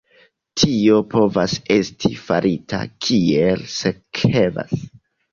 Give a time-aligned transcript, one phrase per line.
[0.59, 4.73] Tio povas esti farita kiel sekvas.